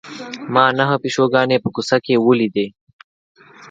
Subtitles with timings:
[0.53, 2.67] ما نهه پیشوګانې په کوڅه کې ولیدې.